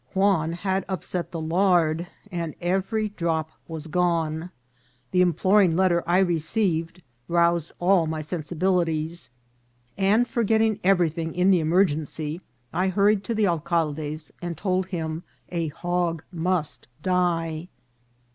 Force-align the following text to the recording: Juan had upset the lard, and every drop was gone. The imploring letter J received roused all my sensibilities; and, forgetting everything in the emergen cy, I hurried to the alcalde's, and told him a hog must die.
Juan 0.15 0.53
had 0.53 0.83
upset 0.89 1.29
the 1.29 1.39
lard, 1.39 2.07
and 2.31 2.55
every 2.59 3.09
drop 3.09 3.51
was 3.67 3.85
gone. 3.85 4.49
The 5.11 5.21
imploring 5.21 5.75
letter 5.75 6.03
J 6.07 6.23
received 6.23 7.03
roused 7.27 7.71
all 7.77 8.07
my 8.07 8.19
sensibilities; 8.21 9.29
and, 9.99 10.27
forgetting 10.27 10.79
everything 10.83 11.35
in 11.35 11.51
the 11.51 11.59
emergen 11.61 12.07
cy, 12.07 12.39
I 12.73 12.87
hurried 12.87 13.23
to 13.25 13.35
the 13.35 13.45
alcalde's, 13.45 14.31
and 14.41 14.57
told 14.57 14.87
him 14.87 15.21
a 15.49 15.67
hog 15.67 16.23
must 16.31 16.87
die. 17.03 17.67